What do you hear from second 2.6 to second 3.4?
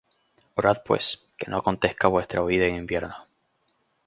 en invierno.